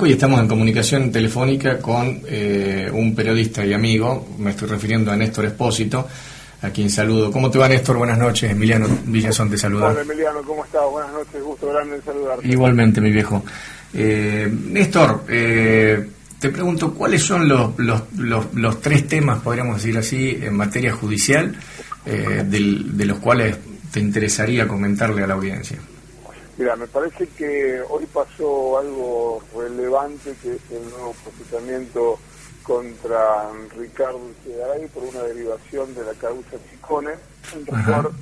[0.00, 5.16] Hoy estamos en comunicación telefónica con eh, un periodista y amigo, me estoy refiriendo a
[5.16, 6.06] Néstor Espósito,
[6.62, 7.32] a quien saludo.
[7.32, 7.96] ¿Cómo te va Néstor?
[7.96, 9.88] Buenas noches, Emiliano Villazón te saluda.
[9.88, 10.82] Hola Emiliano, ¿cómo estás?
[10.88, 12.46] Buenas noches, gusto grande en saludarte.
[12.46, 13.42] Igualmente, mi viejo.
[13.92, 16.08] Eh, Néstor, eh,
[16.38, 21.56] te pregunto, ¿cuáles son los, los, los, tres temas, podríamos decir así, en materia judicial,
[22.04, 23.56] de los cuales
[23.90, 25.76] te interesaría comentarle a la audiencia?
[26.58, 32.18] Mira, me parece que hoy pasó algo relevante que es el nuevo procesamiento
[32.64, 37.12] contra Ricardo Echegaray por una derivación de la causa Chicone.
[37.54, 38.12] Un doctor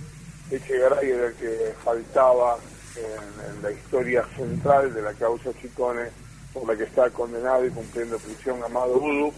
[0.51, 2.59] Echegaray era el que faltaba
[2.97, 6.11] en, la historia central de la causa Chicone
[6.53, 9.33] por la que está condenado y cumpliendo prisión Amado Udu,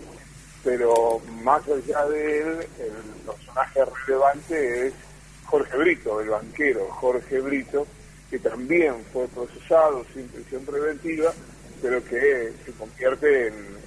[0.65, 4.95] pero más allá de él, el personaje relevante es
[5.45, 7.87] Jorge Brito, el banquero Jorge Brito,
[8.31, 11.33] que también fue procesado sin prisión preventiva,
[11.81, 13.79] pero que se convierte en,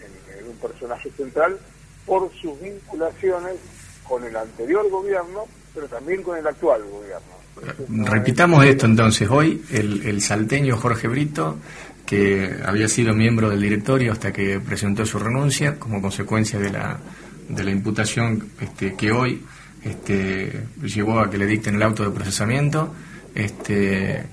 [0.47, 1.57] un personaje central
[2.03, 3.53] por sus vinculaciones
[4.03, 8.09] con el anterior gobierno, pero también con el actual gobierno.
[8.09, 11.59] Repitamos esto entonces, hoy el, el salteño Jorge Brito,
[12.11, 16.99] que había sido miembro del directorio hasta que presentó su renuncia como consecuencia de la,
[17.47, 19.41] de la imputación este, que hoy
[19.83, 22.93] este, llevó a que le dicten el auto de procesamiento,
[23.35, 24.23] este,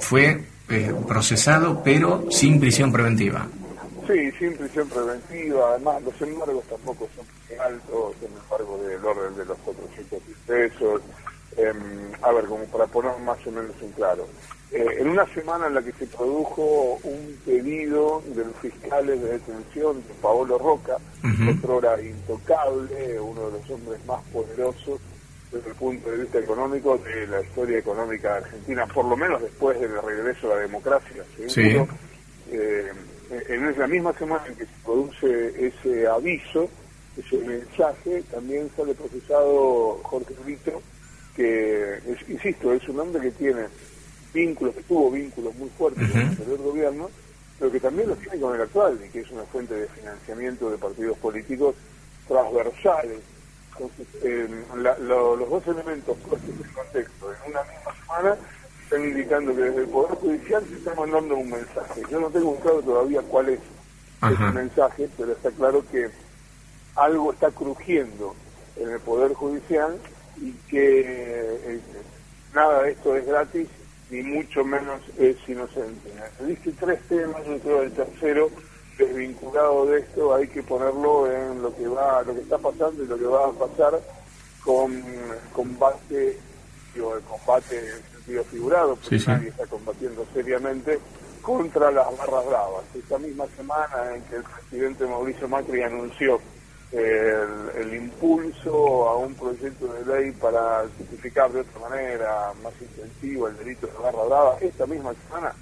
[0.00, 3.46] fue eh, procesado pero sin prisión preventiva.
[4.06, 9.36] Sí, sin prisión preventiva, además los embargos tampoco son muy altos, el embargo del orden
[9.36, 11.02] de los 400 pesos,
[11.56, 14.26] em, a ver, como para poner más o menos en claro.
[14.72, 19.32] Eh, en una semana en la que se produjo un pedido de los fiscales de
[19.32, 20.96] detención de Paolo Roca,
[21.56, 25.00] otro hora intocable, uno de los hombres más poderosos
[25.52, 29.80] desde el punto de vista económico de la historia económica Argentina, por lo menos después
[29.80, 31.88] del regreso a la democracia, seguro.
[32.50, 32.90] Eh,
[33.30, 36.68] en la misma semana en que se produce ese aviso,
[37.16, 40.82] ese mensaje, también sale procesado Jorge Brito,
[41.36, 43.66] que, insisto, es un hombre que tiene
[44.34, 47.10] vínculos, que tuvo vínculos muy fuertes con el anterior gobierno,
[47.58, 50.70] pero que también los tiene con el actual, y que es una fuente de financiamiento
[50.70, 51.76] de partidos políticos
[52.26, 53.20] transversales
[53.80, 54.50] entonces,
[55.00, 58.36] los dos elementos puestos en contexto en una misma semana
[58.84, 62.02] están indicando que desde el Poder Judicial se está mandando un mensaje.
[62.10, 63.60] Yo no tengo claro todavía cuál es
[64.22, 66.10] ese mensaje, pero está claro que
[66.96, 68.34] algo está crujiendo
[68.76, 69.98] en el Poder Judicial
[70.36, 71.80] y que eh,
[72.52, 73.68] nada de esto es gratis,
[74.10, 76.10] ni mucho menos es inocente.
[76.40, 78.50] Dije tres temas, yo creo el tercero
[79.06, 83.06] desvinculado de esto hay que ponerlo en lo que va, lo que está pasando y
[83.06, 84.00] lo que va a pasar
[84.62, 85.02] con
[85.52, 86.38] combate,
[86.94, 90.98] digo, el combate en sentido figurado, porque nadie está combatiendo seriamente
[91.40, 92.84] contra las barras bravas.
[92.94, 96.38] Esta misma semana en que el presidente Mauricio Macri anunció
[96.92, 103.56] el, impulso a un proyecto de ley para justificar de otra manera más intensivo el
[103.56, 105.54] delito de barra brava, esta misma semana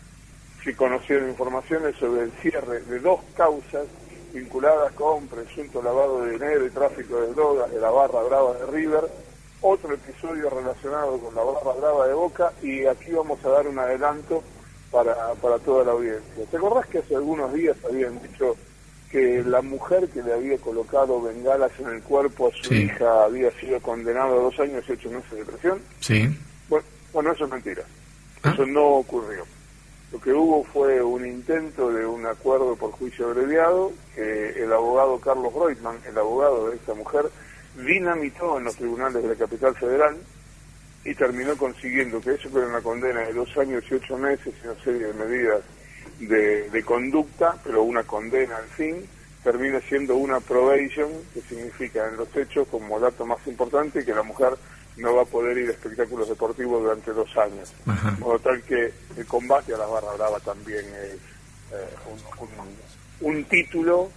[0.62, 3.86] se conocieron informaciones sobre el cierre de dos causas
[4.32, 8.66] vinculadas con presunto lavado de dinero y tráfico de drogas de la barra brava de
[8.66, 9.04] River,
[9.60, 13.78] otro episodio relacionado con la barra brava de Boca y aquí vamos a dar un
[13.78, 14.42] adelanto
[14.91, 16.44] para, para toda la audiencia.
[16.50, 18.56] ¿Te acordás que hace algunos días habían dicho
[19.10, 23.50] que la mujer que le había colocado bengalas en el cuerpo a su hija había
[23.52, 25.80] sido condenada a dos años y ocho meses de prisión?
[26.00, 26.28] Sí.
[26.69, 27.82] Bueno, bueno eso es mentira.
[28.42, 28.50] ¿Ah?
[28.52, 29.44] Eso no ocurrió.
[30.12, 35.20] Lo que hubo fue un intento de un acuerdo por juicio abreviado que el abogado
[35.20, 37.26] Carlos Reutemann, el abogado de esta mujer,
[37.76, 40.16] dinamitó en los tribunales de la capital federal
[41.04, 44.66] y terminó consiguiendo que eso fuera una condena de dos años y ocho meses y
[44.66, 45.60] una serie de medidas
[46.20, 49.06] de, de conducta, pero una condena al fin,
[49.44, 54.22] termina siendo una probation, que significa en los hechos, como dato más importante, que la
[54.22, 54.54] mujer
[54.98, 57.72] no va a poder ir a espectáculos deportivos durante dos años.
[57.86, 61.14] De modo tal que el combate a la barra brava también es
[61.72, 61.88] eh,
[63.20, 64.11] un, título,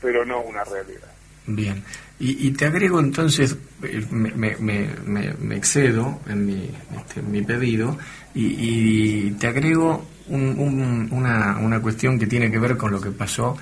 [0.00, 1.12] pero no una realidad.
[1.46, 1.82] Bien,
[2.18, 7.96] y, te agrego entonces, eh, me, me, me, excedo en mi, este, mi pedido
[8.34, 13.56] y, te agrego una, una cuestión que tiene que ver con lo que pasó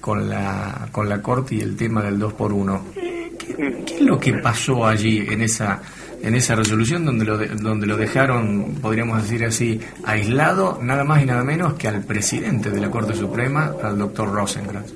[0.00, 4.00] con la, con la Corte y el tema del 2 por 1 ¿Qué, ¿Qué, es
[4.00, 5.80] lo que pasó allí en esa
[6.22, 11.26] en esa resolución donde lo, donde lo dejaron, podríamos decir así, aislado, nada más y
[11.26, 14.92] nada menos que al presidente de la Corte Suprema, al doctor Rosenkrantz.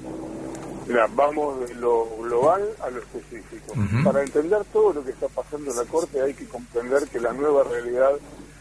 [0.86, 3.74] Mira, vamos de lo global a lo específico.
[4.04, 7.32] Para entender todo lo que está pasando en la Corte hay que comprender que la
[7.32, 8.12] nueva realidad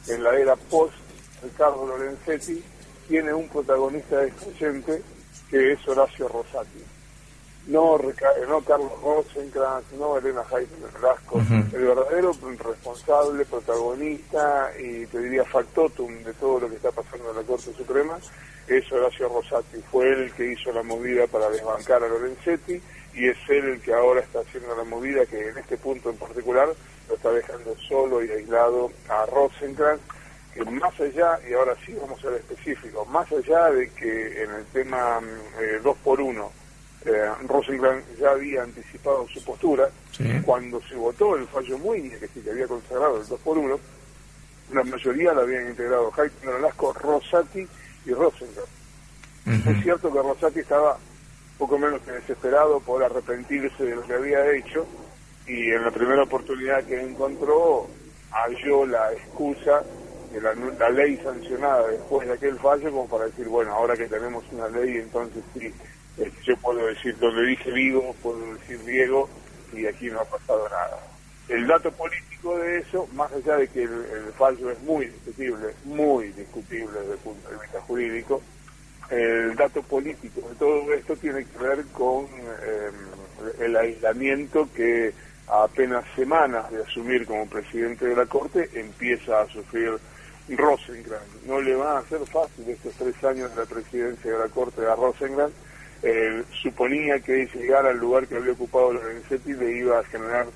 [0.07, 0.93] en la era post
[1.43, 2.63] Ricardo Lorenzetti
[3.07, 5.01] tiene un protagonista excluyente
[5.49, 6.79] que es Horacio Rosati.
[7.67, 11.41] No, no Carlos Rosenkrantz, no Elena Jaime Velasco,
[11.73, 17.37] el verdadero responsable, protagonista y te diría factotum de todo lo que está pasando en
[17.37, 18.17] la Corte Suprema
[18.67, 19.81] es Horacio Rosati.
[19.91, 22.81] Fue él el que hizo la movida para desbancar a Lorenzetti
[23.13, 26.17] y es él el que ahora está haciendo la movida que en este punto en
[26.17, 26.67] particular
[27.07, 30.03] lo está dejando solo y aislado a Rosenkrantz
[30.53, 34.51] que más allá, y ahora sí vamos a ser específicos, más allá de que en
[34.51, 35.19] el tema
[35.81, 36.62] 2 mm, por 1
[37.05, 37.29] eh,
[38.19, 39.89] ya había anticipado su postura,
[40.45, 43.79] cuando se votó el fallo muy que sí que había consagrado el 2 por 1
[44.71, 47.67] la mayoría la habían integrado Jaime Nolasco, Rosati
[48.05, 48.69] y Rosenkrantz.
[49.45, 50.97] Es cierto que Rosati estaba
[51.57, 54.85] poco menos que desesperado por arrepentirse de lo que había hecho
[55.45, 57.87] y en la primera oportunidad que encontró
[58.31, 59.83] halló la excusa
[60.31, 64.43] de la, ley sancionada después de aquel fallo como para decir, bueno, ahora que tenemos
[64.51, 65.71] una ley, entonces sí,
[66.43, 69.29] yo puedo decir donde dije Vigo, puedo decir Diego,
[69.73, 70.99] y aquí no ha pasado nada.
[71.49, 76.29] El dato político de eso, más allá de que el, fallo es muy discutible, muy
[76.29, 78.41] discutible desde el punto de vista jurídico,
[79.09, 82.91] el dato político de todo esto tiene que ver con eh,
[83.59, 85.13] el aislamiento que
[85.47, 89.99] a apenas semanas de asumir como presidente de la Corte empieza a sufrir
[90.49, 91.45] Rosengrant.
[91.45, 94.85] No le va a ser fácil estos tres años de la presidencia de la Corte
[94.85, 95.53] a Rosengrant.
[96.05, 100.47] Eh, suponía que llegar al lugar que había ocupado Lorenzetti le iba a generar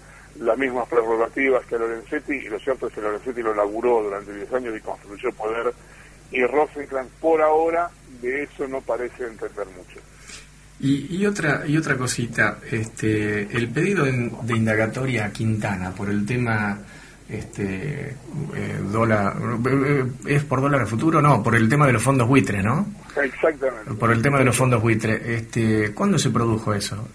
[0.41, 4.53] las mismas prerrogativas que Lorenzetti y lo cierto es que Lorenzetti lo laburó durante 10
[4.53, 5.73] años y construyó poder
[6.31, 7.11] y Rosenkrantz.
[7.21, 7.89] Por ahora
[8.21, 9.99] de eso no parece entender mucho.
[10.79, 16.77] Y, otra y otra cosita, este, el pedido de indagatoria a Quintana por el tema
[17.29, 18.15] este
[18.55, 19.35] eh, dólar
[19.65, 22.87] eh, es por dólar futuro no por el tema de los fondos buitres no
[23.23, 23.93] exactamente.
[23.93, 27.07] Por el tema de los fondos buitres este cuándo se produjo eso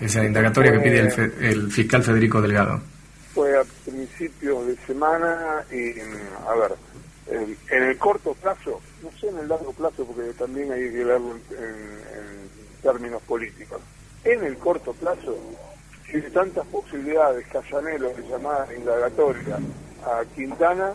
[0.00, 0.98] esa indagatoria que pide
[1.40, 2.80] el, fiscal Federico Delgado.
[3.34, 5.98] Fue a principios de semana y
[6.46, 6.74] a ver
[7.28, 11.32] en, el corto plazo no sé en el largo plazo porque también hay que verlo
[11.50, 13.80] en términos políticos.
[14.24, 15.36] En el corto plazo
[16.10, 19.58] tiene tantas posibilidades Casanelo de llamar indagatoria
[20.04, 20.92] a Quintana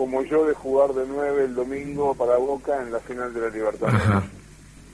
[0.00, 3.48] como yo de jugar de nueve el domingo para Boca en la final de la
[3.50, 3.88] Libertad.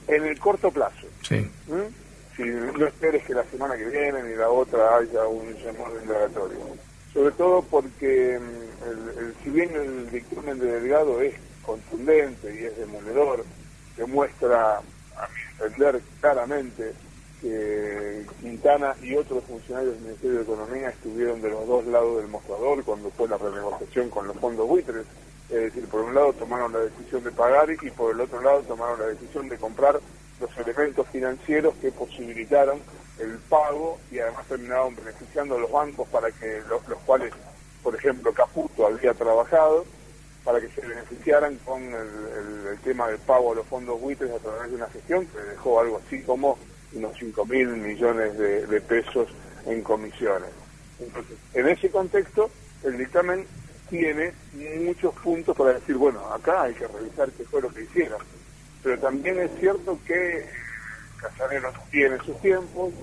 [0.05, 1.07] En el corto plazo.
[1.21, 1.49] Sí.
[2.35, 6.03] Si no esperes que la semana que viene ni la otra haya un llamado de
[6.03, 6.59] indagatoria.
[7.13, 12.77] Sobre todo porque mm, el, si bien el dictamen de Delgado es contundente y es
[12.77, 13.45] demoledor,
[13.95, 16.91] demuestra, a mi entender claramente,
[17.41, 22.83] Quintana y otros funcionarios del Ministerio de Economía estuvieron de los dos lados del mostrador
[22.83, 25.05] cuando fue la renegociación con los fondos buitres.
[25.49, 28.61] Es decir, por un lado tomaron la decisión de pagar y por el otro lado
[28.63, 29.99] tomaron la decisión de comprar
[30.39, 32.79] los elementos financieros que posibilitaron
[33.19, 37.33] el pago y además terminaron beneficiando a los bancos para que los, cuales,
[37.81, 39.85] por ejemplo, Caputo había trabajado
[40.43, 44.39] para que se beneficiaran con el, el tema del pago a los fondos buitres a
[44.39, 46.57] través de una gestión que dejó algo así como
[46.93, 49.27] unos 5 mil millones de, pesos
[49.65, 50.49] en comisiones.
[50.99, 52.49] Entonces, en ese contexto,
[52.83, 53.45] el dictamen
[53.89, 54.33] tiene
[54.81, 58.21] muchos puntos para decir, bueno, acá hay que revisar qué fue lo que hicieron.
[58.83, 60.45] Pero también es cierto que
[61.17, 62.93] Casanero tiene sus tiempos,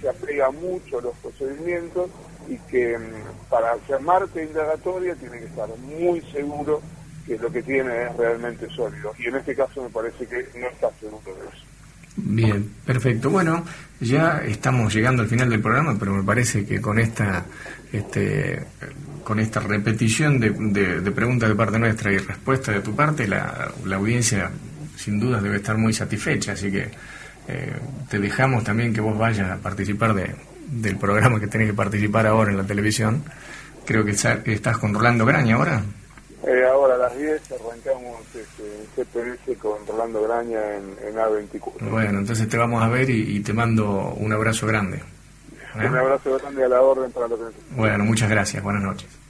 [0.00, 2.10] se apega mucho a los procedimientos
[2.48, 6.82] y que mm, para llamarte indagatoria tiene que estar muy seguro
[7.26, 9.14] que lo que tiene es realmente sólido.
[9.18, 11.71] Y en este caso me parece que no está seguro de eso.
[12.16, 13.30] Bien, perfecto.
[13.30, 13.64] Bueno,
[14.00, 17.44] ya estamos llegando al final del programa, pero me parece que con esta
[17.92, 18.62] este,
[19.24, 20.50] con esta repetición de,
[21.12, 24.50] preguntas de parte nuestra y respuesta de tu parte, la, la audiencia
[24.96, 26.90] sin dudas debe estar muy satisfecha, así que
[27.48, 27.72] eh,
[28.08, 30.34] te dejamos también que vos vayas a participar de,
[30.68, 33.22] del programa que tenés que participar ahora en la televisión.
[33.84, 35.82] Creo que estás con Rolando Graña ahora.
[36.46, 41.90] Eh, ahora las 10 arrancamos este, CPS con Rolando Graña en, A24.
[41.90, 45.02] Bueno, entonces te vamos a ver y, te mando un abrazo grande.
[45.74, 47.44] Un abrazo grande a la orden para lo que
[47.74, 48.62] Bueno, muchas gracias.
[48.62, 49.21] Buenas noches.